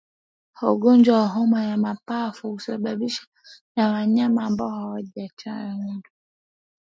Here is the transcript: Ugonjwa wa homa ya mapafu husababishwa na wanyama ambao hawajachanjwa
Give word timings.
Ugonjwa 0.61 1.17
wa 1.19 1.27
homa 1.27 1.63
ya 1.63 1.77
mapafu 1.77 2.51
husababishwa 2.51 3.27
na 3.75 3.91
wanyama 3.91 4.43
ambao 4.43 4.69
hawajachanjwa 4.69 6.11